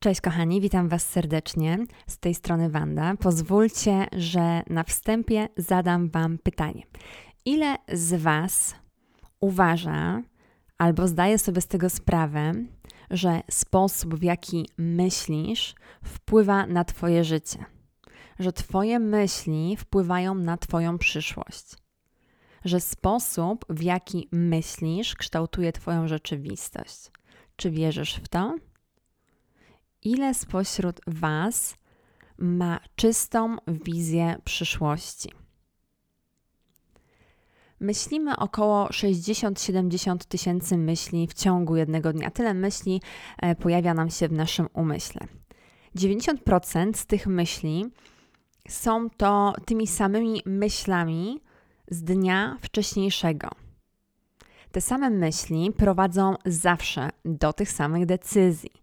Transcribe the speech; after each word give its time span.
Cześć 0.00 0.20
kochani, 0.20 0.60
witam 0.60 0.88
Was 0.88 1.08
serdecznie. 1.08 1.78
Z 2.06 2.18
tej 2.18 2.34
strony 2.34 2.70
Wanda. 2.70 3.14
Pozwólcie, 3.16 4.06
że 4.16 4.62
na 4.70 4.84
wstępie 4.84 5.48
zadam 5.56 6.08
Wam 6.08 6.38
pytanie. 6.38 6.82
Ile 7.44 7.76
z 7.92 8.22
Was 8.22 8.74
uważa 9.40 10.22
albo 10.78 11.08
zdaje 11.08 11.38
sobie 11.38 11.60
z 11.60 11.66
tego 11.66 11.90
sprawę, 11.90 12.52
że 13.10 13.40
sposób, 13.50 14.14
w 14.14 14.22
jaki 14.22 14.68
myślisz, 14.78 15.74
wpływa 16.04 16.66
na 16.66 16.84
Twoje 16.84 17.24
życie? 17.24 17.64
Że 18.38 18.52
Twoje 18.52 18.98
myśli 18.98 19.76
wpływają 19.76 20.34
na 20.34 20.56
Twoją 20.56 20.98
przyszłość? 20.98 21.64
Że 22.64 22.80
sposób, 22.80 23.64
w 23.68 23.82
jaki 23.82 24.28
myślisz, 24.32 25.14
kształtuje 25.14 25.72
Twoją 25.72 26.08
rzeczywistość? 26.08 27.10
Czy 27.56 27.70
wierzysz 27.70 28.14
w 28.14 28.28
to? 28.28 28.54
Ile 30.08 30.34
spośród 30.34 31.00
Was 31.06 31.76
ma 32.38 32.80
czystą 32.96 33.56
wizję 33.66 34.36
przyszłości? 34.44 35.32
Myślimy 37.80 38.36
około 38.36 38.86
60-70 38.86 40.16
tysięcy 40.18 40.78
myśli 40.78 41.26
w 41.26 41.34
ciągu 41.34 41.76
jednego 41.76 42.12
dnia. 42.12 42.30
Tyle 42.30 42.54
myśli 42.54 43.02
e, 43.42 43.54
pojawia 43.54 43.94
nam 43.94 44.10
się 44.10 44.28
w 44.28 44.32
naszym 44.32 44.68
umyśle. 44.72 45.26
90% 45.96 46.96
z 46.96 47.06
tych 47.06 47.26
myśli 47.26 47.86
są 48.68 49.10
to 49.10 49.54
tymi 49.66 49.86
samymi 49.86 50.42
myślami 50.46 51.40
z 51.90 52.02
dnia 52.02 52.56
wcześniejszego. 52.60 53.48
Te 54.72 54.80
same 54.80 55.10
myśli 55.10 55.72
prowadzą 55.72 56.34
zawsze 56.46 57.10
do 57.24 57.52
tych 57.52 57.72
samych 57.72 58.06
decyzji. 58.06 58.77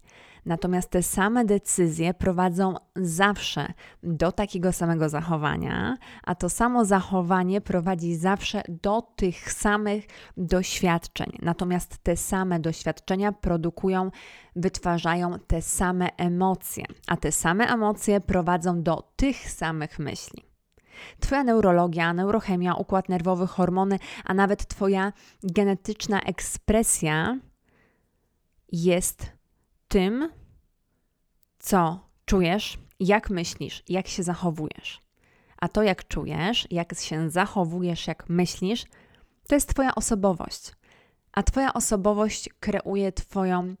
Natomiast 0.46 0.90
te 0.90 1.02
same 1.02 1.44
decyzje 1.44 2.14
prowadzą 2.14 2.74
zawsze 2.96 3.72
do 4.02 4.32
takiego 4.32 4.72
samego 4.72 5.08
zachowania, 5.08 5.96
a 6.22 6.34
to 6.34 6.48
samo 6.48 6.84
zachowanie 6.84 7.60
prowadzi 7.60 8.14
zawsze 8.14 8.62
do 8.68 9.02
tych 9.02 9.52
samych 9.52 10.06
doświadczeń. 10.36 11.38
Natomiast 11.42 11.98
te 11.98 12.16
same 12.16 12.60
doświadczenia 12.60 13.32
produkują, 13.32 14.10
wytwarzają 14.56 15.38
te 15.46 15.62
same 15.62 16.08
emocje, 16.16 16.84
a 17.06 17.16
te 17.16 17.32
same 17.32 17.66
emocje 17.66 18.20
prowadzą 18.20 18.82
do 18.82 19.12
tych 19.16 19.50
samych 19.50 19.98
myśli. 19.98 20.42
Twoja 21.20 21.44
neurologia, 21.44 22.12
neurochemia, 22.12 22.74
układ 22.74 23.08
nerwowy, 23.08 23.46
hormony, 23.46 23.98
a 24.24 24.34
nawet 24.34 24.66
Twoja 24.66 25.12
genetyczna 25.42 26.20
ekspresja 26.20 27.38
jest 28.72 29.35
tym, 29.88 30.32
co 31.58 32.08
czujesz, 32.24 32.78
jak 33.00 33.30
myślisz, 33.30 33.82
jak 33.88 34.08
się 34.08 34.22
zachowujesz. 34.22 35.00
A 35.58 35.68
to, 35.68 35.82
jak 35.82 36.08
czujesz, 36.08 36.66
jak 36.70 36.94
się 36.98 37.30
zachowujesz, 37.30 38.06
jak 38.06 38.28
myślisz, 38.28 38.84
to 39.48 39.54
jest 39.54 39.68
Twoja 39.68 39.94
osobowość. 39.94 40.72
A 41.32 41.42
Twoja 41.42 41.74
osobowość 41.74 42.48
kreuje 42.60 43.12
Twoją 43.12 43.74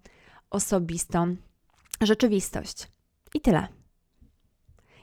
osobistą 0.50 1.36
rzeczywistość. 2.00 2.88
I 3.34 3.40
tyle. 3.40 3.68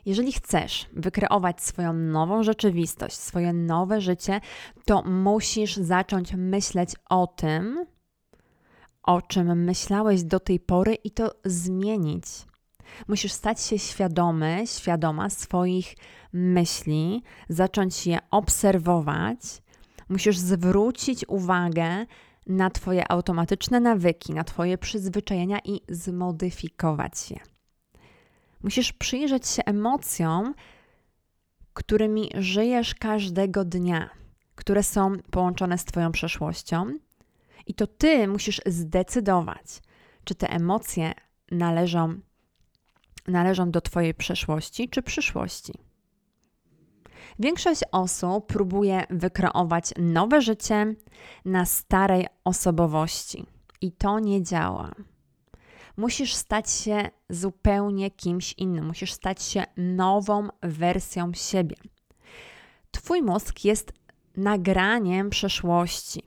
Jeżeli 0.06 0.32
chcesz 0.32 0.86
wykreować 0.92 1.62
swoją 1.62 1.92
nową 1.92 2.42
rzeczywistość, 2.42 3.16
swoje 3.16 3.52
nowe 3.52 4.00
życie, 4.00 4.40
to 4.84 5.02
musisz 5.02 5.76
zacząć 5.76 6.32
myśleć 6.32 6.90
o 7.10 7.26
tym, 7.26 7.86
o 9.04 9.22
czym 9.22 9.64
myślałeś 9.64 10.22
do 10.22 10.40
tej 10.40 10.60
pory 10.60 10.94
i 10.94 11.10
to 11.10 11.34
zmienić. 11.44 12.26
Musisz 13.08 13.32
stać 13.32 13.60
się 13.62 13.78
świadomy, 13.78 14.62
świadoma 14.66 15.30
swoich 15.30 15.94
myśli, 16.32 17.22
zacząć 17.48 18.06
je 18.06 18.18
obserwować. 18.30 19.38
Musisz 20.08 20.38
zwrócić 20.38 21.28
uwagę 21.28 22.06
na 22.46 22.70
Twoje 22.70 23.12
automatyczne 23.12 23.80
nawyki, 23.80 24.34
na 24.34 24.44
Twoje 24.44 24.78
przyzwyczajenia 24.78 25.58
i 25.64 25.80
zmodyfikować 25.88 27.30
je. 27.30 27.40
Musisz 28.62 28.92
przyjrzeć 28.92 29.48
się 29.48 29.64
emocjom, 29.64 30.54
którymi 31.72 32.30
żyjesz 32.34 32.94
każdego 32.94 33.64
dnia, 33.64 34.10
które 34.54 34.82
są 34.82 35.12
połączone 35.30 35.78
z 35.78 35.84
Twoją 35.84 36.12
przeszłością 36.12 36.92
i 37.66 37.74
to 37.74 37.86
ty 37.86 38.28
musisz 38.28 38.60
zdecydować, 38.66 39.82
czy 40.24 40.34
te 40.34 40.50
emocje 40.50 41.12
należą, 41.50 42.14
należą 43.26 43.70
do 43.70 43.80
twojej 43.80 44.14
przeszłości 44.14 44.88
czy 44.88 45.02
przyszłości. 45.02 45.72
Większość 47.38 47.80
osób 47.92 48.46
próbuje 48.46 49.04
wykreować 49.10 49.92
nowe 49.98 50.42
życie 50.42 50.94
na 51.44 51.66
starej 51.66 52.26
osobowości 52.44 53.46
i 53.80 53.92
to 53.92 54.18
nie 54.18 54.42
działa. 54.42 54.90
Musisz 55.96 56.34
stać 56.34 56.70
się 56.70 57.08
zupełnie 57.30 58.10
kimś 58.10 58.52
innym, 58.52 58.86
musisz 58.86 59.12
stać 59.12 59.42
się 59.42 59.64
nową 59.76 60.48
wersją 60.62 61.32
siebie. 61.34 61.76
Twój 62.90 63.22
mózg 63.22 63.64
jest 63.64 63.92
nagraniem 64.36 65.30
przeszłości. 65.30 66.22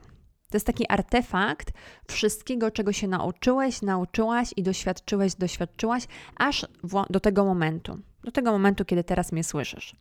To 0.49 0.55
jest 0.55 0.65
taki 0.65 0.85
artefakt 0.89 1.71
wszystkiego, 2.07 2.71
czego 2.71 2.93
się 2.93 3.07
nauczyłeś, 3.07 3.81
nauczyłaś 3.81 4.53
i 4.55 4.63
doświadczyłeś, 4.63 5.35
doświadczyłaś, 5.35 6.07
aż 6.37 6.65
do 7.09 7.19
tego 7.19 7.45
momentu, 7.45 7.99
do 8.23 8.31
tego 8.31 8.51
momentu, 8.51 8.85
kiedy 8.85 9.03
teraz 9.03 9.31
mnie 9.31 9.43
słyszysz. 9.43 9.95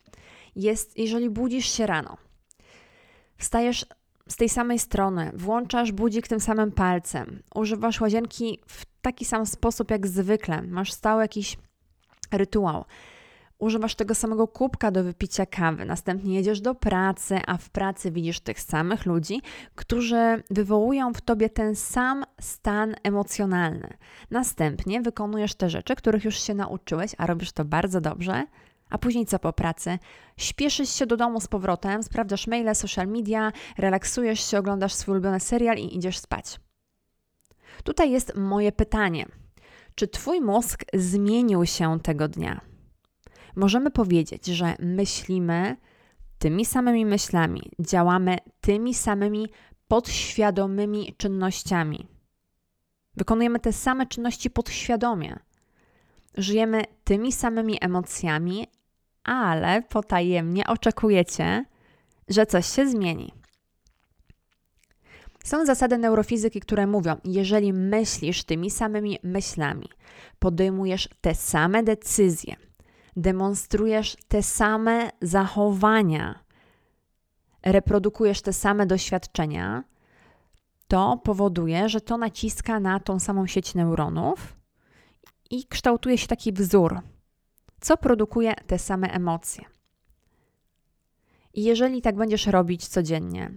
Jest, 0.56 0.99
jeżeli 0.99 1.31
budzisz 1.31 1.73
się 1.73 1.87
rano, 1.87 2.17
wstajesz 3.39 3.87
z 4.29 4.37
tej 4.37 4.49
samej 4.49 4.79
strony, 4.79 5.31
włączasz 5.35 5.93
budzik 5.93 6.29
tym 6.29 6.41
samym 6.41 6.73
palcem, 6.73 7.43
używasz 7.55 8.01
łazienki 8.01 8.61
w 8.67 8.85
taki 9.03 9.25
sam 9.25 9.47
sposób 9.47 9.91
jak 9.91 10.06
zwykle, 10.06 10.62
masz 10.62 10.93
stały 10.93 11.23
jakiś 11.23 11.56
rytuał 12.33 12.85
używasz 13.59 13.94
tego 13.94 14.15
samego 14.15 14.49
kubka 14.49 14.91
do 14.91 15.05
wypicia 15.05 15.47
kawy, 15.47 15.84
następnie 15.84 16.34
jedziesz 16.34 16.61
do 16.61 16.75
pracy, 16.75 17.39
a 17.47 17.56
w 17.56 17.71
pracy 17.71 18.11
widzisz 18.11 18.41
tych 18.41 18.61
samych 18.61 19.06
ludzi, 19.06 19.43
którzy 19.75 20.43
wywołują 20.50 21.15
w 21.15 21.21
tobie 21.21 21.50
ten 21.50 21.77
sam 21.77 22.25
stan 22.41 22.94
emocjonalny. 23.03 23.97
Następnie 24.31 25.00
wykonujesz 25.00 25.55
te 25.55 25.71
rzeczy, 25.71 25.97
których 25.97 26.25
już 26.25 26.43
się 26.43 26.55
nauczyłeś, 26.55 27.12
a 27.19 27.27
robisz 27.27 27.53
to 27.53 27.65
bardzo 27.65 28.00
dobrze. 28.00 28.47
A 28.91 28.99
później 28.99 29.27
co 29.27 29.39
po 29.39 29.53
pracy? 29.53 29.99
Śpieszysz 30.37 30.91
się 30.91 31.06
do 31.06 31.17
domu 31.17 31.41
z 31.41 31.47
powrotem, 31.47 32.03
sprawdzasz 32.03 32.47
maile, 32.47 32.75
social 32.75 33.06
media, 33.06 33.53
relaksujesz 33.78 34.50
się, 34.50 34.59
oglądasz 34.59 34.94
swój 34.94 35.12
ulubiony 35.12 35.41
serial 35.41 35.77
i 35.77 35.97
idziesz 35.97 36.19
spać. 36.19 36.61
Tutaj 37.84 38.11
jest 38.11 38.37
moje 38.37 38.73
pytanie. 38.73 39.27
Czy 39.94 40.09
Twój 40.09 40.41
mózg 40.41 40.84
zmienił 40.94 41.67
się 41.67 42.00
tego 42.00 42.28
dnia? 42.28 42.61
Możemy 43.56 43.91
powiedzieć, 43.91 44.47
że 44.47 44.75
myślimy 44.78 45.77
tymi 46.39 46.65
samymi 46.65 47.06
myślami, 47.06 47.62
działamy 47.81 48.39
tymi 48.61 48.94
samymi 48.94 49.49
podświadomymi 49.89 51.15
czynnościami. 51.17 52.06
Wykonujemy 53.17 53.61
te 53.61 53.72
same 53.72 54.06
czynności 54.06 54.50
podświadomie. 54.50 55.39
Żyjemy 56.37 56.83
tymi 57.05 57.33
samymi 57.33 57.78
emocjami, 57.81 58.67
ale 59.25 59.83
potajemnie 59.83 60.67
oczekujecie, 60.67 61.65
że 62.28 62.47
coś 62.47 62.67
się 62.67 62.88
zmieni. 62.88 63.33
Są 65.44 65.67
zasady 65.67 65.99
neurofizyki, 65.99 66.61
które 66.61 66.87
mówią: 66.87 67.17
jeżeli 67.25 67.73
myślisz 67.73 68.44
tymi 68.44 68.71
samymi 68.71 69.19
myślami, 69.23 69.88
podejmujesz 70.38 71.09
te 71.21 71.34
same 71.34 71.83
decyzje, 71.83 72.56
demonstrujesz 73.17 74.17
te 74.29 74.43
same 74.43 75.11
zachowania, 75.23 76.39
reprodukujesz 77.63 78.43
te 78.43 78.53
same 78.53 78.87
doświadczenia, 78.87 79.85
to 80.89 81.21
powoduje, 81.25 81.89
że 81.89 82.01
to 82.01 82.19
naciska 82.19 82.81
na 82.81 83.01
tą 83.01 83.21
samą 83.21 83.47
sieć 83.47 83.75
neuronów 83.75 84.57
i 85.51 85.67
kształtuje 85.67 86.19
się 86.19 86.27
taki 86.27 86.53
wzór, 86.53 87.01
co 87.81 87.97
produkuje 87.97 88.55
te 88.55 88.79
same 88.79 89.13
emocje. 89.13 89.65
I 91.55 91.65
jeżeli 91.65 92.03
tak 92.03 92.17
będziesz 92.17 92.47
robić 92.47 92.89
codziennie, 92.89 93.51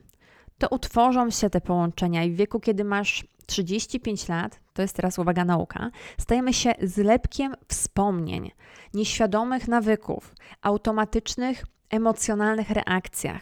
to 0.57 0.67
utworzą 0.67 1.29
się 1.29 1.49
te 1.49 1.61
połączenia 1.61 2.23
i 2.23 2.31
w 2.31 2.35
wieku, 2.35 2.59
kiedy 2.59 2.83
masz 2.83 3.25
35 3.49 4.27
lat, 4.27 4.59
to 4.73 4.81
jest 4.81 4.95
teraz 4.95 5.19
uwaga 5.19 5.45
nauka, 5.45 5.91
stajemy 6.17 6.53
się 6.53 6.73
zlepkiem 6.83 7.55
wspomnień, 7.67 8.51
nieświadomych 8.93 9.67
nawyków, 9.67 10.35
automatycznych, 10.61 11.65
emocjonalnych 11.89 12.69
reakcjach, 12.69 13.41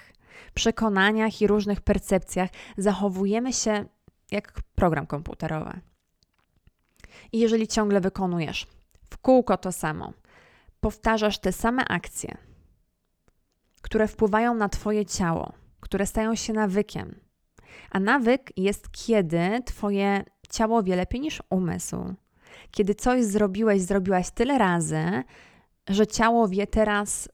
przekonaniach 0.54 1.42
i 1.42 1.48
różnych 1.48 1.82
percepcjach. 1.82 2.50
Zachowujemy 2.78 3.54
się 3.54 3.86
jak 4.32 4.62
program 4.76 5.08
komputerowy. 5.08 5.80
I 7.32 7.40
jeżeli 7.40 7.68
ciągle 7.68 8.02
wykonujesz 8.02 8.68
kółko 9.28 9.58
to 9.58 9.72
samo. 9.72 10.14
Powtarzasz 10.80 11.40
te 11.40 11.52
same 11.52 11.86
akcje, 11.86 12.38
które 13.82 14.08
wpływają 14.08 14.54
na 14.54 14.70
Twoje 14.70 15.06
ciało, 15.06 15.54
które 15.80 16.06
stają 16.06 16.36
się 16.36 16.54
nawykiem. 16.54 17.27
A 17.92 18.00
nawyk 18.00 18.52
jest, 18.58 18.92
kiedy 18.92 19.40
Twoje 19.66 20.24
ciało 20.50 20.84
wie 20.84 20.96
lepiej 20.96 21.22
niż 21.22 21.42
umysł. 21.50 22.14
Kiedy 22.72 22.96
coś 22.96 23.24
zrobiłeś, 23.24 23.82
zrobiłaś 23.82 24.32
tyle 24.32 24.58
razy, 24.58 25.24
że 25.90 26.08
ciało 26.08 26.48
wie 26.48 26.68
teraz 26.68 27.30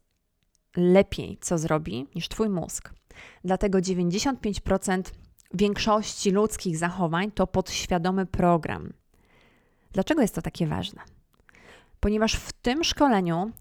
lepiej, 0.78 1.38
co 1.42 1.58
zrobi, 1.58 2.08
niż 2.16 2.30
Twój 2.30 2.50
mózg. 2.50 2.94
Dlatego 3.44 3.78
95% 3.78 5.02
większości 5.54 6.32
ludzkich 6.32 6.78
zachowań 6.78 7.32
to 7.32 7.48
podświadomy 7.48 8.26
program. 8.26 8.94
Dlaczego 9.92 10.22
jest 10.22 10.36
to 10.36 10.42
takie 10.42 10.68
ważne? 10.68 11.02
Ponieważ 12.00 12.34
w 12.34 12.54
tym 12.54 12.84
szkoleniu 12.84 13.52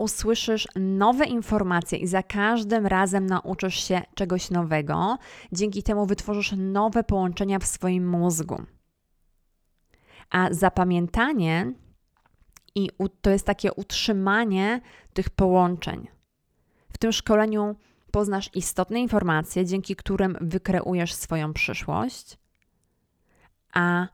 usłyszysz 0.00 0.68
nowe 0.76 1.26
informacje 1.26 1.98
i 1.98 2.06
za 2.06 2.22
każdym 2.22 2.86
razem 2.86 3.26
nauczysz 3.26 3.84
się 3.84 4.02
czegoś 4.14 4.50
nowego. 4.50 5.18
Dzięki 5.52 5.82
temu 5.82 6.06
wytworzysz 6.06 6.54
nowe 6.56 7.04
połączenia 7.04 7.58
w 7.58 7.66
swoim 7.66 8.08
mózgu. 8.08 8.62
A 10.30 10.48
zapamiętanie 10.50 11.72
i 12.74 12.88
to 13.20 13.30
jest 13.30 13.46
takie 13.46 13.72
utrzymanie 13.72 14.80
tych 15.12 15.30
połączeń. 15.30 16.08
W 16.92 16.98
tym 16.98 17.12
szkoleniu 17.12 17.76
poznasz 18.10 18.50
istotne 18.54 19.00
informacje, 19.00 19.66
dzięki 19.66 19.96
którym 19.96 20.36
wykreujesz 20.40 21.14
swoją 21.14 21.52
przyszłość, 21.52 22.38
a 23.72 24.06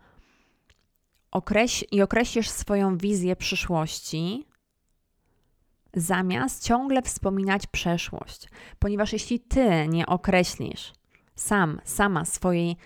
okreś 1.31 1.85
i 1.91 2.03
określisz 2.03 2.51
swoją 2.51 2.99
wizję 2.99 3.37
przyszłości, 3.37 4.47
zamiast 5.97 6.65
ciągle 6.65 7.03
wspominać 7.03 7.67
przeszłość. 7.67 8.49
Ponieważ 8.79 9.13
jeśli 9.13 9.41
ty 9.41 9.89
nie 9.89 10.07
określisz 10.07 10.93
sam, 11.35 11.81
sama 11.85 12.25
swojej 12.25 12.77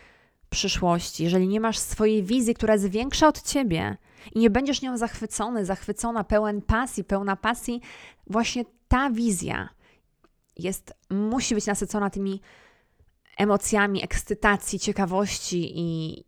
przyszłości, 0.51 1.25
jeżeli 1.25 1.49
nie 1.49 1.61
masz 1.61 1.79
swojej 1.79 2.23
wizji, 2.23 2.55
która 2.55 2.75
jest 2.75 2.89
większa 2.89 3.29
od 3.29 3.43
ciebie 3.43 3.97
i 4.35 4.39
nie 4.39 4.51
będziesz 4.51 4.83
nią 4.83 4.97
zachwycony, 4.97 5.65
zachwycona, 5.65 6.25
pełen 6.25 6.63
pasji, 6.63 7.05
pełna 7.05 7.37
pasji, 7.37 7.81
właśnie 8.27 8.65
ta 8.89 9.11
wizja 9.11 9.69
jest, 10.57 10.95
musi 11.11 11.55
być 11.55 11.67
nasycona 11.67 12.11
tymi 12.11 12.41
emocjami 13.39 14.05
ekscytacji, 14.05 14.79
ciekawości 14.79 15.73
i, 15.79 16.25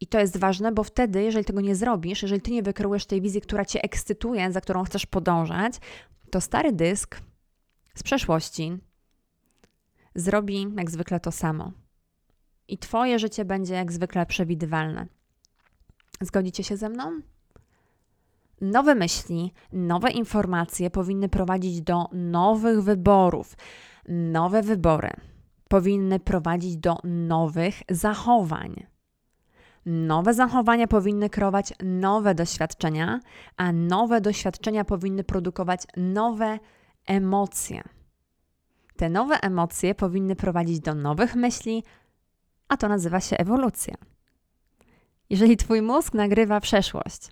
i 0.00 0.06
to 0.06 0.20
jest 0.20 0.36
ważne, 0.36 0.72
bo 0.72 0.84
wtedy, 0.84 1.22
jeżeli 1.22 1.44
tego 1.44 1.60
nie 1.60 1.76
zrobisz, 1.76 2.22
jeżeli 2.22 2.40
ty 2.40 2.50
nie 2.50 2.62
wykreujesz 2.62 3.06
tej 3.06 3.20
wizji, 3.20 3.40
która 3.40 3.64
cię 3.64 3.82
ekscytuje, 3.82 4.52
za 4.52 4.60
którą 4.60 4.84
chcesz 4.84 5.06
podążać, 5.06 5.74
to 6.30 6.40
stary 6.40 6.72
dysk 6.72 7.20
z 7.94 8.02
przeszłości 8.02 8.78
zrobi 10.14 10.66
jak 10.76 10.90
zwykle 10.90 11.20
to 11.20 11.32
samo. 11.32 11.72
I 12.68 12.78
twoje 12.78 13.18
życie 13.18 13.44
będzie 13.44 13.74
jak 13.74 13.92
zwykle 13.92 14.26
przewidywalne. 14.26 15.06
Zgodzicie 16.20 16.64
się 16.64 16.76
ze 16.76 16.88
mną? 16.88 17.20
Nowe 18.60 18.94
myśli, 18.94 19.52
nowe 19.72 20.10
informacje 20.10 20.90
powinny 20.90 21.28
prowadzić 21.28 21.82
do 21.82 22.04
nowych 22.12 22.82
wyborów. 22.82 23.56
Nowe 24.08 24.62
wybory 24.62 25.10
powinny 25.68 26.20
prowadzić 26.20 26.76
do 26.76 26.96
nowych 27.04 27.82
zachowań. 27.90 28.86
Nowe 29.90 30.34
zachowania 30.34 30.86
powinny 30.86 31.30
kreować 31.30 31.72
nowe 31.82 32.34
doświadczenia, 32.34 33.20
a 33.56 33.72
nowe 33.72 34.20
doświadczenia 34.20 34.84
powinny 34.84 35.24
produkować 35.24 35.82
nowe 35.96 36.58
emocje. 37.06 37.82
Te 38.96 39.10
nowe 39.10 39.40
emocje 39.40 39.94
powinny 39.94 40.36
prowadzić 40.36 40.80
do 40.80 40.94
nowych 40.94 41.34
myśli, 41.34 41.84
a 42.68 42.76
to 42.76 42.88
nazywa 42.88 43.20
się 43.20 43.36
ewolucja. 43.36 43.94
Jeżeli 45.30 45.56
Twój 45.56 45.82
mózg 45.82 46.14
nagrywa 46.14 46.60
przeszłość, 46.60 47.30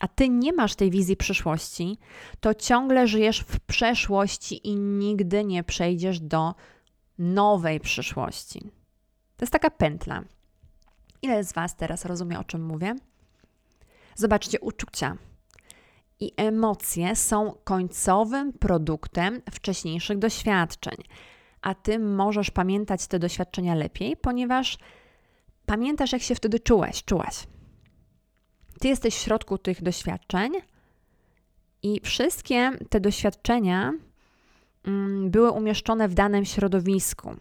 a 0.00 0.08
Ty 0.08 0.28
nie 0.28 0.52
masz 0.52 0.74
tej 0.74 0.90
wizji 0.90 1.16
przyszłości, 1.16 1.98
to 2.40 2.54
ciągle 2.54 3.06
żyjesz 3.06 3.40
w 3.40 3.60
przeszłości 3.60 4.68
i 4.68 4.76
nigdy 4.76 5.44
nie 5.44 5.64
przejdziesz 5.64 6.20
do 6.20 6.54
nowej 7.18 7.80
przyszłości. 7.80 8.60
To 9.36 9.44
jest 9.44 9.52
taka 9.52 9.70
pętla. 9.70 10.24
Ile 11.22 11.44
z 11.44 11.52
Was 11.52 11.76
teraz 11.76 12.04
rozumie, 12.04 12.38
o 12.38 12.44
czym 12.44 12.64
mówię? 12.66 12.96
Zobaczcie, 14.14 14.60
uczucia 14.60 15.16
i 16.20 16.32
emocje 16.36 17.16
są 17.16 17.54
końcowym 17.64 18.52
produktem 18.52 19.42
wcześniejszych 19.50 20.18
doświadczeń, 20.18 20.96
a 21.62 21.74
Ty 21.74 21.98
możesz 21.98 22.50
pamiętać 22.50 23.06
te 23.06 23.18
doświadczenia 23.18 23.74
lepiej, 23.74 24.16
ponieważ 24.16 24.78
pamiętasz, 25.66 26.12
jak 26.12 26.22
się 26.22 26.34
wtedy 26.34 26.60
czułeś, 26.60 27.04
czułaś. 27.04 27.46
Ty 28.80 28.88
jesteś 28.88 29.14
w 29.14 29.18
środku 29.18 29.58
tych 29.58 29.82
doświadczeń 29.82 30.52
i 31.82 32.00
wszystkie 32.00 32.70
te 32.90 33.00
doświadczenia 33.00 33.92
mm, 34.84 35.30
były 35.30 35.50
umieszczone 35.50 36.08
w 36.08 36.14
danym 36.14 36.44
środowisku. 36.44 37.34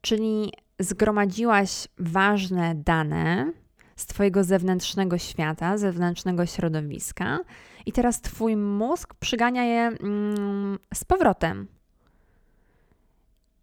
Czyli 0.00 0.52
zgromadziłaś 0.80 1.88
ważne 1.98 2.74
dane 2.74 3.52
z 3.96 4.06
Twojego 4.06 4.44
zewnętrznego 4.44 5.18
świata, 5.18 5.78
zewnętrznego 5.78 6.46
środowiska, 6.46 7.38
i 7.86 7.92
teraz 7.92 8.20
Twój 8.20 8.56
mózg 8.56 9.14
przygania 9.14 9.64
je 9.64 9.80
mm, 9.80 10.78
z 10.94 11.04
powrotem. 11.04 11.66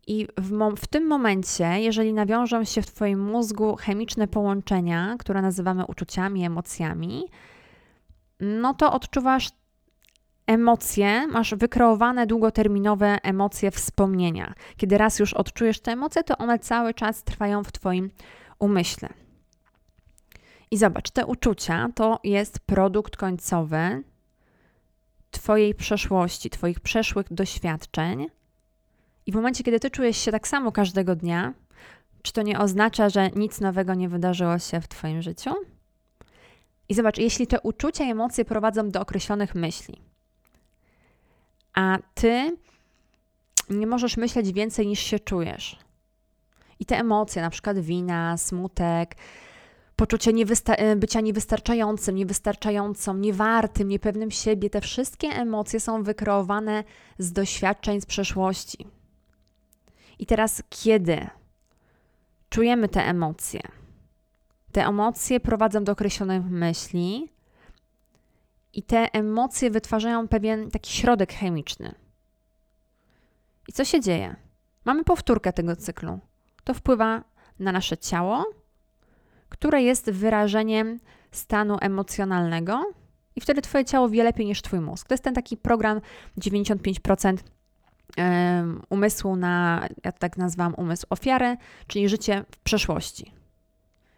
I 0.07 0.27
w, 0.37 0.75
w, 0.77 0.87
tym 0.87 1.07
momencie, 1.07 1.65
jeżeli 1.79 2.13
nawiążą 2.13 2.63
się 2.63 2.81
w 2.81 2.85
Twoim 2.85 3.19
mózgu 3.23 3.75
chemiczne 3.75 4.27
połączenia, 4.27 5.15
które 5.19 5.41
nazywamy 5.41 5.85
uczuciami, 5.85 6.45
emocjami, 6.45 7.25
no 8.39 8.73
to 8.73 8.93
odczuwasz 8.93 9.49
emocje, 10.47 11.27
masz 11.27 11.55
wykreowane 11.55 12.27
długoterminowe 12.27 13.17
emocje 13.23 13.71
wspomnienia. 13.71 14.53
Kiedy 14.77 14.97
raz 14.97 15.19
już 15.19 15.33
odczujesz 15.33 15.79
te 15.79 15.91
emocje, 15.91 16.23
to 16.23 16.37
one 16.37 16.59
cały 16.59 16.93
czas 16.93 17.23
trwają 17.23 17.63
w 17.63 17.71
Twoim 17.71 18.11
umyśle. 18.59 19.09
I 20.71 20.77
zobacz, 20.77 21.11
te 21.11 21.25
uczucia 21.25 21.89
to 21.95 22.19
jest 22.23 22.59
produkt 22.59 23.17
końcowy 23.17 24.03
Twojej 25.31 25.75
przeszłości, 25.75 26.49
Twoich 26.49 26.79
przeszłych 26.79 27.33
doświadczeń. 27.33 28.27
I 29.25 29.31
w 29.31 29.35
momencie, 29.35 29.63
kiedy 29.63 29.79
Ty 29.79 29.89
czujesz 29.89 30.17
się 30.17 30.31
tak 30.31 30.47
samo 30.47 30.71
każdego 30.71 31.15
dnia, 31.15 31.53
czy 32.21 32.33
to 32.33 32.41
nie 32.41 32.59
oznacza, 32.59 33.09
że 33.09 33.29
nic 33.29 33.61
nowego 33.61 33.93
nie 33.93 34.09
wydarzyło 34.09 34.59
się 34.59 34.81
w 34.81 34.87
Twoim 34.87 35.21
życiu? 35.21 35.53
I 36.89 36.93
zobacz, 36.93 37.17
jeśli 37.17 37.47
te 37.47 37.61
uczucia 37.61 38.03
i 38.03 38.11
emocje 38.11 38.45
prowadzą 38.45 38.89
do 38.89 39.01
określonych 39.01 39.55
myśli, 39.55 40.01
a 41.77 41.97
ty 42.13 42.57
nie 43.69 43.87
możesz 43.87 44.17
myśleć 44.17 44.51
więcej 44.51 44.87
niż 44.87 44.99
się 44.99 45.19
czujesz. 45.19 45.79
I 46.79 46.85
te 46.85 46.97
emocje, 46.99 47.41
na 47.41 47.49
przykład 47.49 47.79
wina, 47.79 48.37
smutek, 48.37 49.15
poczucie 49.95 50.33
niewysta 50.33 50.75
e, 50.75 50.95
bycia 50.95 51.21
niewystarczającym, 51.21 52.15
niewystarczającą, 52.15 53.13
niewartym, 53.17 53.87
niepewnym 53.87 54.31
siebie, 54.31 54.69
te 54.69 54.81
wszystkie 54.81 55.27
emocje 55.27 55.79
są 55.79 56.03
wykreowane 56.03 56.83
z 57.17 57.31
doświadczeń 57.31 58.01
z 58.01 58.05
przeszłości. 58.05 58.87
I 60.19 60.25
teraz, 60.25 60.63
kiedy 60.69 61.27
czujemy 62.49 62.89
te 62.89 63.03
emocje, 63.05 63.61
te 64.71 64.85
emocje 64.85 65.39
prowadzą 65.39 65.83
do 65.83 65.91
określonych 65.91 66.45
myśli, 66.45 67.29
i 68.73 68.83
te 68.83 69.11
emocje 69.13 69.69
wytwarzają 69.69 70.27
pewien 70.27 70.71
taki 70.71 70.93
środek 70.93 71.33
chemiczny. 71.33 71.95
I 73.67 73.73
co 73.73 73.85
się 73.85 74.01
dzieje? 74.01 74.35
Mamy 74.85 75.03
powtórkę 75.03 75.53
tego 75.53 75.75
cyklu. 75.75 76.19
To 76.63 76.73
wpływa 76.73 77.23
na 77.59 77.71
nasze 77.71 77.97
ciało, 77.97 78.45
które 79.49 79.81
jest 79.81 80.11
wyrażeniem 80.11 80.99
stanu 81.31 81.77
emocjonalnego, 81.81 82.93
i 83.37 83.41
wtedy 83.41 83.61
Twoje 83.61 83.85
ciało 83.85 84.09
wie 84.09 84.23
lepiej 84.23 84.45
niż 84.45 84.61
Twój 84.61 84.79
mózg. 84.79 85.07
To 85.07 85.13
jest 85.13 85.23
ten 85.23 85.33
taki 85.33 85.57
program 85.57 86.01
95% 86.37 87.37
umysłu 88.89 89.35
na, 89.35 89.87
ja 90.03 90.11
tak 90.11 90.37
nazwałam 90.37 90.73
umysł 90.73 91.05
ofiary, 91.09 91.57
czyli 91.87 92.09
życie 92.09 92.45
w 92.51 92.57
przeszłości. 92.57 93.31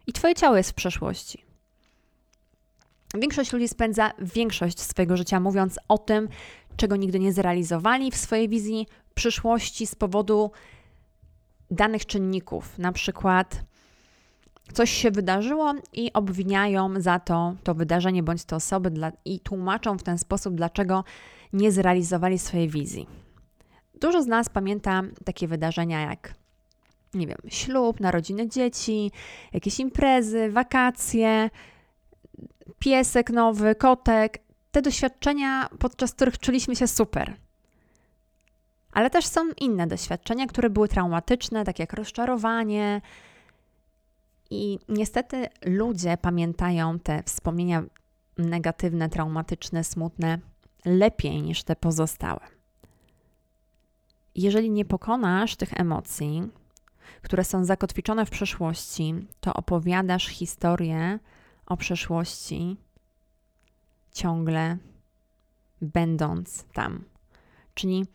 I 0.06 0.12
Twoje 0.12 0.34
ciało 0.34 0.56
jest 0.56 0.70
w 0.70 0.74
przeszłości. 0.74 1.44
Większość 3.18 3.52
ludzi 3.52 3.68
spędza 3.68 4.12
większość 4.18 4.80
swojego 4.80 5.16
życia 5.16 5.40
mówiąc 5.40 5.78
o 5.88 5.98
tym, 5.98 6.28
czego 6.76 6.96
nigdy 6.96 7.20
nie 7.20 7.32
zrealizowali 7.32 8.10
w 8.10 8.16
swojej 8.16 8.48
wizji 8.48 8.86
przyszłości 9.14 9.86
z 9.86 9.94
powodu 9.94 10.50
danych 11.70 12.06
czynników, 12.06 12.78
na 12.78 12.92
przykład 12.92 13.64
coś 14.72 14.90
się 14.90 15.10
wydarzyło 15.10 15.74
i 15.92 16.12
obwiniają 16.12 17.00
za 17.00 17.18
to 17.18 17.54
to 17.64 17.74
wydarzenie 17.74 18.22
bądź 18.22 18.44
te 18.44 18.56
osoby 18.56 18.90
dla, 18.90 19.12
i 19.24 19.40
tłumaczą 19.40 19.98
w 19.98 20.02
ten 20.02 20.18
sposób, 20.18 20.54
dlaczego 20.54 21.04
nie 21.52 21.72
zrealizowali 21.72 22.38
swojej 22.38 22.68
wizji. 22.68 23.06
Dużo 24.00 24.22
z 24.22 24.26
nas 24.26 24.48
pamięta 24.48 25.02
takie 25.24 25.48
wydarzenia 25.48 26.00
jak 26.00 26.34
nie 27.14 27.26
wiem, 27.26 27.38
ślub, 27.48 28.00
narodziny 28.00 28.48
dzieci, 28.48 29.10
jakieś 29.52 29.80
imprezy, 29.80 30.50
wakacje, 30.50 31.50
piesek 32.78 33.30
nowy, 33.30 33.74
kotek. 33.74 34.38
Te 34.70 34.82
doświadczenia, 34.82 35.68
podczas 35.78 36.12
których 36.12 36.38
czuliśmy 36.38 36.76
się 36.76 36.86
super. 36.86 37.36
Ale 38.92 39.10
też 39.10 39.26
są 39.26 39.40
inne 39.60 39.86
doświadczenia, 39.86 40.46
które 40.46 40.70
były 40.70 40.88
traumatyczne, 40.88 41.64
takie 41.64 41.82
jak 41.82 41.92
rozczarowanie. 41.92 43.00
I 44.50 44.78
niestety 44.88 45.46
ludzie 45.64 46.16
pamiętają 46.16 46.98
te 46.98 47.22
wspomnienia 47.22 47.82
negatywne, 48.38 49.08
traumatyczne, 49.08 49.84
smutne 49.84 50.38
lepiej 50.84 51.42
niż 51.42 51.62
te 51.62 51.76
pozostałe. 51.76 52.40
Jeżeli 54.34 54.70
nie 54.70 54.84
pokonasz 54.84 55.56
tych 55.56 55.80
emocji, 55.80 56.48
które 57.22 57.44
są 57.44 57.64
zakotwiczone 57.64 58.26
w 58.26 58.30
przeszłości, 58.30 59.14
to 59.40 59.54
opowiadasz 59.54 60.26
historię 60.26 61.18
o 61.70 61.76
przeszłości 61.76 62.76
ciągle 64.12 64.76
będąc 65.82 66.64
tam. 66.72 67.04
Czyli 67.74 68.06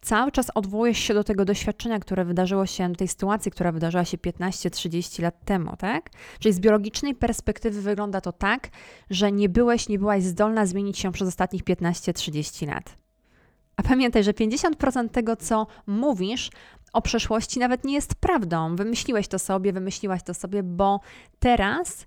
cały 0.00 0.32
czas 0.32 0.50
odwołujesz 0.54 0.98
się 0.98 1.14
do 1.14 1.24
tego 1.24 1.44
doświadczenia, 1.44 1.98
które 1.98 2.24
wydarzyło 2.24 2.66
się, 2.66 2.88
do 2.88 2.94
tej 2.94 3.08
sytuacji, 3.08 3.50
która 3.50 3.72
wydarzyła 3.72 4.04
się 4.04 4.18
15-30 4.18 5.22
lat 5.22 5.44
temu, 5.44 5.76
tak? 5.76 6.10
Czyli 6.38 6.52
z 6.52 6.60
biologicznej 6.60 7.14
perspektywy 7.14 7.82
wygląda 7.82 8.20
to 8.20 8.32
tak, 8.32 8.68
że 9.10 9.32
nie 9.32 9.48
byłeś, 9.48 9.88
nie 9.88 9.98
byłaś 9.98 10.22
zdolna 10.22 10.66
zmienić 10.66 10.98
się 10.98 11.12
przez 11.12 11.28
ostatnich 11.28 11.64
15-30 11.64 12.66
lat. 12.66 12.96
A 13.76 13.82
pamiętaj, 13.82 14.24
że 14.24 14.32
50% 14.32 15.08
tego, 15.08 15.36
co 15.36 15.66
mówisz 15.86 16.50
o 16.92 17.02
przeszłości, 17.02 17.58
nawet 17.58 17.84
nie 17.84 17.94
jest 17.94 18.14
prawdą. 18.14 18.76
Wymyśliłeś 18.76 19.28
to 19.28 19.38
sobie, 19.38 19.72
wymyśliłaś 19.72 20.22
to 20.22 20.34
sobie, 20.34 20.62
bo 20.62 21.00
teraz 21.38 22.06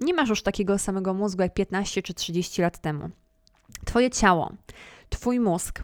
nie 0.00 0.14
masz 0.14 0.28
już 0.28 0.42
takiego 0.42 0.78
samego 0.78 1.14
mózgu 1.14 1.42
jak 1.42 1.54
15 1.54 2.02
czy 2.02 2.14
30 2.14 2.62
lat 2.62 2.78
temu. 2.78 3.10
Twoje 3.84 4.10
ciało, 4.10 4.52
Twój 5.10 5.40
mózg 5.40 5.82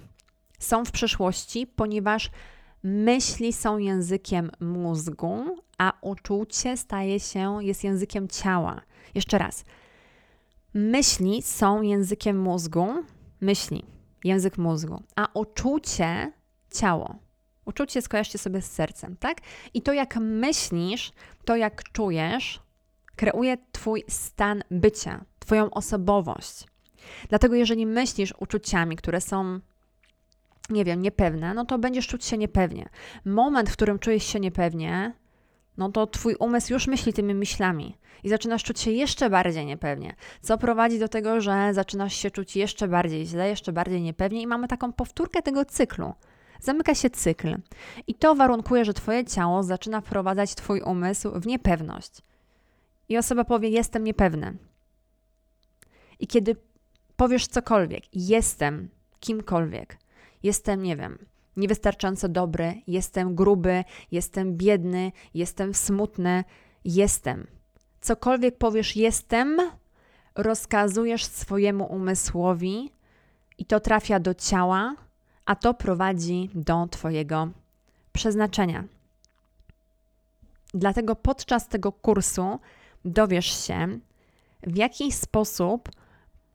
są 0.58 0.84
w 0.84 0.90
przeszłości, 0.90 1.66
ponieważ 1.66 2.30
myśli 2.82 3.52
są 3.52 3.78
językiem 3.78 4.50
mózgu, 4.60 5.58
a 5.78 5.92
uczucie 6.00 6.76
staje 6.76 7.20
się, 7.20 7.64
jest 7.64 7.84
językiem 7.84 8.28
ciała. 8.28 8.80
Jeszcze 9.14 9.38
raz. 9.38 9.64
Myśli 10.74 11.42
są 11.42 11.82
językiem 11.82 12.40
mózgu, 12.40 12.86
myśli, 13.40 13.84
język 14.24 14.58
mózgu, 14.58 15.02
a 15.16 15.28
uczucie 15.34 16.32
ciało. 16.74 17.16
Uczucie 17.64 18.02
skojarzcie 18.02 18.38
sobie 18.38 18.62
z 18.62 18.72
sercem, 18.72 19.16
tak? 19.16 19.40
I 19.74 19.82
to, 19.82 19.92
jak 19.92 20.16
myślisz, 20.16 21.12
to, 21.44 21.56
jak 21.56 21.82
czujesz, 21.92 22.60
kreuje 23.16 23.56
Twój 23.72 24.04
stan 24.08 24.62
bycia, 24.70 25.24
Twoją 25.38 25.70
osobowość. 25.70 26.64
Dlatego, 27.28 27.54
jeżeli 27.54 27.86
myślisz 27.86 28.34
uczuciami, 28.38 28.96
które 28.96 29.20
są, 29.20 29.60
nie 30.70 30.84
wiem, 30.84 31.02
niepewne, 31.02 31.54
no 31.54 31.64
to 31.64 31.78
będziesz 31.78 32.06
czuć 32.06 32.24
się 32.24 32.38
niepewnie. 32.38 32.88
Moment, 33.24 33.70
w 33.70 33.72
którym 33.72 33.98
czujesz 33.98 34.24
się 34.24 34.40
niepewnie, 34.40 35.12
no 35.76 35.92
to 35.92 36.06
Twój 36.06 36.34
umysł 36.34 36.72
już 36.72 36.86
myśli 36.86 37.12
tymi 37.12 37.34
myślami 37.34 37.98
i 38.24 38.28
zaczynasz 38.28 38.62
czuć 38.62 38.80
się 38.80 38.90
jeszcze 38.90 39.30
bardziej 39.30 39.66
niepewnie, 39.66 40.14
co 40.40 40.58
prowadzi 40.58 40.98
do 40.98 41.08
tego, 41.08 41.40
że 41.40 41.74
zaczynasz 41.74 42.14
się 42.14 42.30
czuć 42.30 42.56
jeszcze 42.56 42.88
bardziej 42.88 43.26
źle, 43.26 43.48
jeszcze 43.48 43.72
bardziej 43.72 44.02
niepewnie 44.02 44.42
i 44.42 44.46
mamy 44.46 44.68
taką 44.68 44.92
powtórkę 44.92 45.42
tego 45.42 45.64
cyklu. 45.64 46.14
Zamyka 46.60 46.94
się 46.94 47.10
cykl 47.10 47.56
i 48.06 48.14
to 48.14 48.34
warunkuje, 48.34 48.84
że 48.84 48.94
Twoje 48.94 49.24
ciało 49.24 49.62
zaczyna 49.62 50.00
wprowadzać 50.00 50.54
Twój 50.54 50.80
umysł 50.80 51.40
w 51.40 51.46
niepewność. 51.46 52.22
I 53.08 53.18
osoba 53.18 53.44
powie: 53.44 53.68
Jestem 53.68 54.04
niepewny. 54.04 54.56
I 56.20 56.26
kiedy 56.26 56.56
powiesz 57.16 57.46
cokolwiek, 57.46 58.04
jestem 58.12 58.88
kimkolwiek, 59.20 59.98
jestem, 60.42 60.82
nie 60.82 60.96
wiem, 60.96 61.18
niewystarczająco 61.56 62.28
dobry, 62.28 62.74
jestem 62.86 63.34
gruby, 63.34 63.84
jestem 64.12 64.56
biedny, 64.56 65.12
jestem 65.34 65.74
smutny, 65.74 66.44
jestem. 66.84 67.46
Cokolwiek 68.00 68.58
powiesz, 68.58 68.96
jestem, 68.96 69.56
rozkazujesz 70.34 71.24
swojemu 71.24 71.84
umysłowi 71.84 72.90
i 73.58 73.66
to 73.66 73.80
trafia 73.80 74.20
do 74.20 74.34
ciała, 74.34 74.94
a 75.44 75.56
to 75.56 75.74
prowadzi 75.74 76.50
do 76.54 76.86
Twojego 76.86 77.48
przeznaczenia. 78.12 78.84
Dlatego 80.74 81.16
podczas 81.16 81.68
tego 81.68 81.92
kursu 81.92 82.58
dowiesz 83.06 83.66
się, 83.66 83.98
w 84.62 84.76
jaki 84.76 85.12
sposób 85.12 85.88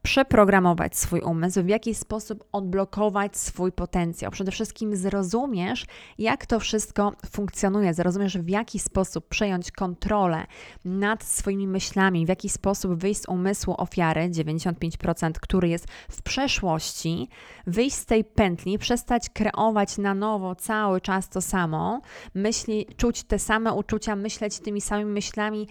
przeprogramować 0.02 0.98
swój 0.98 1.22
umysł, 1.22 1.64
w 1.64 1.68
jaki 1.68 1.96
sposób 1.96 2.44
odblokować 2.52 3.38
swój 3.38 3.72
potencjał. 3.72 4.32
Przede 4.32 4.52
wszystkim 4.52 4.96
zrozumiesz, 4.96 5.86
jak 6.18 6.46
to 6.46 6.60
wszystko 6.60 7.14
funkcjonuje, 7.32 7.94
zrozumiesz, 7.94 8.38
w 8.38 8.50
jaki 8.50 8.80
sposób 8.80 9.28
przejąć 9.28 9.72
kontrolę 9.72 10.46
nad 10.86 11.24
swoimi 11.24 11.68
myślami, 11.68 12.26
w 12.26 12.30
jaki 12.30 12.50
sposób 12.50 12.94
wyjść 12.94 13.22
z 13.22 13.28
umysłu 13.28 13.76
ofiary, 13.78 14.30
95%, 14.30 15.32
który 15.32 15.70
jest 15.70 15.88
w 16.10 16.22
przeszłości, 16.22 17.30
wyjść 17.68 17.96
z 17.96 18.06
tej 18.06 18.24
pętli, 18.24 18.78
przestać 18.78 19.30
kreować 19.30 19.98
na 19.98 20.14
nowo 20.14 20.56
cały 20.56 21.02
czas 21.02 21.30
to 21.30 21.42
samo, 21.42 22.02
myśli, 22.36 22.88
czuć 22.98 23.24
te 23.24 23.40
same 23.40 23.74
uczucia, 23.74 24.16
myśleć 24.16 24.60
tymi 24.60 24.82
samymi 24.82 25.12
myślami, 25.12 25.68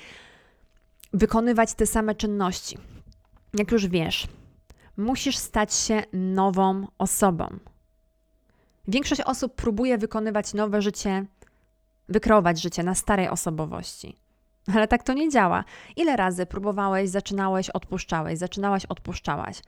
wykonywać 1.13 1.75
te 1.75 1.87
same 1.87 2.15
czynności 2.15 2.79
jak 3.55 3.73
już 3.73 3.87
wiesz, 3.87 4.29
musisz 4.97 5.37
stać 5.37 5.75
się 5.75 6.03
nową 6.13 6.87
osobą. 6.99 7.59
Większość 8.89 9.21
osób 9.21 9.55
próbuje 9.55 9.99
wykonywać 9.99 10.55
nowe 10.55 10.83
życie, 10.83 11.25
wykreować 12.09 12.63
życie 12.63 12.83
na 12.83 12.95
starej 12.95 13.29
osobowości. 13.29 14.17
Ale 14.75 14.89
tak 14.89 15.03
to 15.03 15.13
nie 15.13 15.29
działa. 15.29 15.65
Ile 15.97 16.17
razy 16.17 16.47
próbowałeś, 16.47 17.11
zaczynałeś, 17.11 17.71
odpuszczałeś, 17.71 18.39
zaczynałaś, 18.39 18.87
odpuszczałaś. 18.87 19.63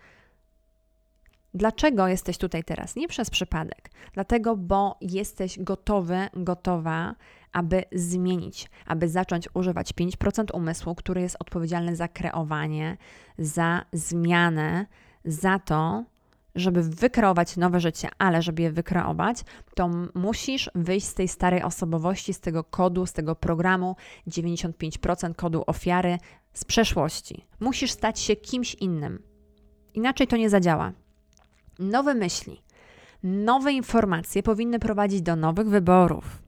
Dlaczego 1.54 2.08
jesteś 2.08 2.38
tutaj 2.38 2.64
teraz? 2.64 2.96
Nie 2.96 3.08
przez 3.08 3.30
przypadek. 3.30 3.90
Dlatego, 4.12 4.56
bo 4.56 4.98
jesteś 5.00 5.58
gotowy, 5.58 6.28
gotowa 6.34 7.14
aby 7.52 7.84
zmienić, 7.92 8.70
aby 8.86 9.08
zacząć 9.08 9.48
używać 9.54 9.92
5% 9.92 10.44
umysłu, 10.54 10.94
który 10.94 11.20
jest 11.20 11.36
odpowiedzialny 11.40 11.96
za 11.96 12.08
kreowanie, 12.08 12.96
za 13.38 13.84
zmianę, 13.92 14.86
za 15.24 15.58
to, 15.58 16.04
żeby 16.54 16.82
wykreować 16.82 17.56
nowe 17.56 17.80
życie, 17.80 18.08
ale 18.18 18.42
żeby 18.42 18.62
je 18.62 18.72
wykreować, 18.72 19.44
to 19.74 19.90
musisz 20.14 20.70
wyjść 20.74 21.06
z 21.06 21.14
tej 21.14 21.28
starej 21.28 21.62
osobowości, 21.62 22.34
z 22.34 22.40
tego 22.40 22.64
kodu, 22.64 23.06
z 23.06 23.12
tego 23.12 23.34
programu 23.34 23.96
95% 24.28 25.34
kodu 25.34 25.64
ofiary 25.66 26.18
z 26.52 26.64
przeszłości. 26.64 27.46
Musisz 27.60 27.90
stać 27.90 28.20
się 28.20 28.36
kimś 28.36 28.74
innym. 28.74 29.22
Inaczej 29.94 30.26
to 30.26 30.36
nie 30.36 30.50
zadziała. 30.50 30.92
Nowe 31.78 32.14
myśli, 32.14 32.62
nowe 33.22 33.72
informacje 33.72 34.42
powinny 34.42 34.78
prowadzić 34.78 35.22
do 35.22 35.36
nowych 35.36 35.68
wyborów. 35.68 36.42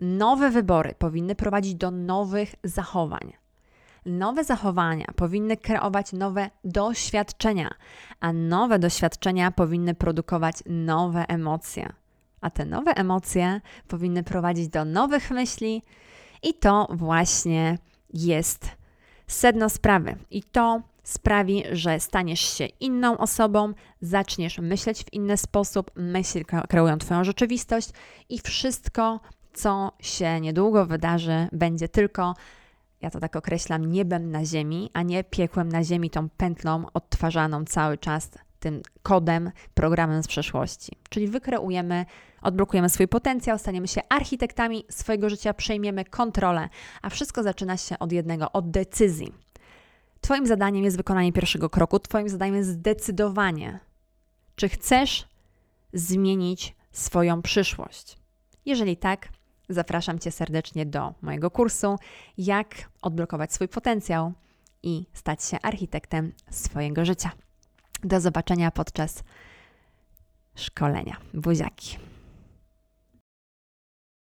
Nowe 0.00 0.50
wybory 0.50 0.94
powinny 0.98 1.34
prowadzić 1.34 1.74
do 1.74 1.90
nowych 1.90 2.54
zachowań. 2.64 3.32
Nowe 4.06 4.44
zachowania 4.44 5.06
powinny 5.16 5.56
kreować 5.56 6.12
nowe 6.12 6.50
doświadczenia, 6.64 7.70
a 8.20 8.32
nowe 8.32 8.78
doświadczenia 8.78 9.50
powinny 9.50 9.94
produkować 9.94 10.56
nowe 10.66 11.24
emocje. 11.28 11.92
A 12.40 12.50
te 12.50 12.64
nowe 12.64 12.90
emocje 12.90 13.60
powinny 13.88 14.22
prowadzić 14.22 14.68
do 14.68 14.84
nowych 14.84 15.30
myśli, 15.30 15.82
i 16.42 16.54
to 16.54 16.88
właśnie 16.90 17.78
jest 18.14 18.68
sedno 19.26 19.68
sprawy. 19.68 20.16
I 20.30 20.42
to 20.42 20.82
sprawi, 21.02 21.64
że 21.72 22.00
staniesz 22.00 22.40
się 22.40 22.66
inną 22.66 23.18
osobą, 23.18 23.72
zaczniesz 24.00 24.58
myśleć 24.58 25.04
w 25.04 25.12
inny 25.12 25.36
sposób, 25.36 25.90
myśli 25.96 26.44
kreują 26.68 26.98
Twoją 26.98 27.24
rzeczywistość 27.24 27.90
i 28.28 28.38
wszystko 28.38 29.20
co 29.52 29.92
się 30.00 30.40
niedługo 30.40 30.86
wydarzy, 30.86 31.48
będzie 31.52 31.88
tylko, 31.88 32.34
ja 33.00 33.10
to 33.10 33.20
tak 33.20 33.36
określam, 33.36 33.92
niebem 33.92 34.30
na 34.30 34.44
ziemi, 34.44 34.90
a 34.92 35.02
nie 35.02 35.24
piekłem 35.24 35.68
na 35.68 35.84
ziemi, 35.84 36.10
tą 36.10 36.28
pętlą 36.28 36.86
odtwarzaną 36.94 37.64
cały 37.64 37.98
czas 37.98 38.30
tym 38.60 38.82
kodem, 39.02 39.50
programem 39.74 40.22
z 40.22 40.26
przeszłości. 40.26 40.92
Czyli 41.08 41.28
wykreujemy, 41.28 42.06
odblokujemy 42.42 42.88
swój 42.88 43.08
potencjał, 43.08 43.58
staniemy 43.58 43.88
się 43.88 44.00
architektami 44.08 44.84
swojego 44.90 45.30
życia, 45.30 45.54
przejmiemy 45.54 46.04
kontrolę, 46.04 46.68
a 47.02 47.10
wszystko 47.10 47.42
zaczyna 47.42 47.76
się 47.76 47.98
od 47.98 48.12
jednego, 48.12 48.52
od 48.52 48.70
decyzji. 48.70 49.32
Twoim 50.20 50.46
zadaniem 50.46 50.84
jest 50.84 50.96
wykonanie 50.96 51.32
pierwszego 51.32 51.70
kroku, 51.70 51.98
Twoim 51.98 52.28
zadaniem 52.28 52.56
jest 52.56 52.70
zdecydowanie, 52.70 53.80
czy 54.56 54.68
chcesz 54.68 55.28
zmienić 55.92 56.76
swoją 56.92 57.42
przyszłość. 57.42 58.18
Jeżeli 58.66 58.96
tak, 58.96 59.28
zapraszam 59.70 60.18
Cię 60.18 60.30
serdecznie 60.30 60.86
do 60.86 61.14
mojego 61.22 61.50
kursu 61.50 61.98
Jak 62.38 62.74
odblokować 63.02 63.52
swój 63.52 63.68
potencjał 63.68 64.32
i 64.82 65.06
stać 65.12 65.44
się 65.44 65.60
architektem 65.62 66.32
swojego 66.50 67.04
życia. 67.04 67.30
Do 68.04 68.20
zobaczenia 68.20 68.70
podczas 68.70 69.24
szkolenia. 70.54 71.16
Buziaki. 71.34 72.09